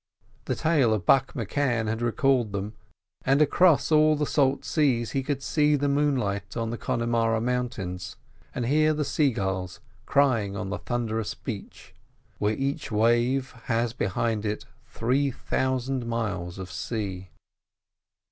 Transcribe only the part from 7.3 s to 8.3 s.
mountains,